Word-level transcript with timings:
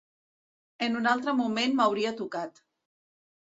En 0.85 0.97
un 1.01 1.09
altre 1.11 1.35
moment 1.41 1.77
m'hauria 1.81 2.15
tocat. 2.23 2.63